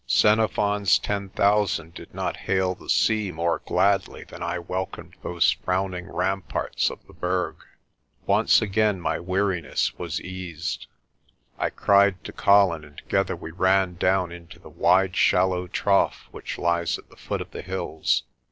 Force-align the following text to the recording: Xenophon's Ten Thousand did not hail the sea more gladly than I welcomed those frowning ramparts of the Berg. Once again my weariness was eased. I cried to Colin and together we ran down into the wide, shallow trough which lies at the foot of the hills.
Xenophon's 0.09 0.97
Ten 0.97 1.29
Thousand 1.29 1.93
did 1.93 2.11
not 2.11 2.35
hail 2.35 2.73
the 2.73 2.89
sea 2.89 3.31
more 3.31 3.61
gladly 3.67 4.23
than 4.23 4.41
I 4.41 4.57
welcomed 4.57 5.15
those 5.21 5.51
frowning 5.51 6.07
ramparts 6.11 6.89
of 6.89 7.05
the 7.05 7.13
Berg. 7.13 7.57
Once 8.25 8.63
again 8.63 8.99
my 8.99 9.19
weariness 9.19 9.95
was 9.99 10.19
eased. 10.19 10.87
I 11.59 11.69
cried 11.69 12.23
to 12.23 12.33
Colin 12.33 12.83
and 12.83 12.97
together 12.97 13.35
we 13.35 13.51
ran 13.51 13.93
down 13.93 14.31
into 14.31 14.57
the 14.57 14.69
wide, 14.69 15.15
shallow 15.15 15.67
trough 15.67 16.29
which 16.31 16.57
lies 16.57 16.97
at 16.97 17.11
the 17.11 17.15
foot 17.15 17.39
of 17.39 17.51
the 17.51 17.61
hills. 17.61 18.23